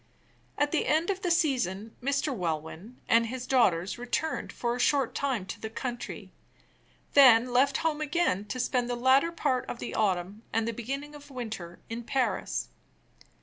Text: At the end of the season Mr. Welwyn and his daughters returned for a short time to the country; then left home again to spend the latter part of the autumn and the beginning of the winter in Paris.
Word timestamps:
At 0.57 0.71
the 0.71 0.87
end 0.87 1.11
of 1.11 1.21
the 1.21 1.29
season 1.29 1.95
Mr. 2.01 2.35
Welwyn 2.35 2.97
and 3.07 3.27
his 3.27 3.45
daughters 3.45 3.99
returned 3.99 4.51
for 4.51 4.75
a 4.75 4.79
short 4.79 5.13
time 5.13 5.45
to 5.45 5.61
the 5.61 5.69
country; 5.69 6.31
then 7.13 7.53
left 7.53 7.77
home 7.85 8.01
again 8.01 8.45
to 8.45 8.59
spend 8.59 8.89
the 8.89 8.95
latter 8.95 9.31
part 9.31 9.63
of 9.69 9.77
the 9.77 9.93
autumn 9.93 10.41
and 10.51 10.67
the 10.67 10.73
beginning 10.73 11.13
of 11.13 11.27
the 11.27 11.33
winter 11.33 11.77
in 11.87 12.03
Paris. 12.03 12.69